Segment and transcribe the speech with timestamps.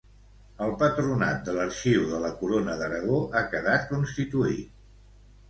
[0.67, 4.75] El Patronat de l'Arxiu de la Corona d'Aragó ha quedat constituït.